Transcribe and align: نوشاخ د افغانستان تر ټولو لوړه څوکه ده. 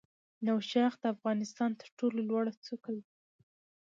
نوشاخ 0.45 0.93
د 0.99 1.03
افغانستان 1.15 1.71
تر 1.81 1.87
ټولو 1.97 2.19
لوړه 2.29 2.53
څوکه 2.65 2.89
ده. 2.95 3.03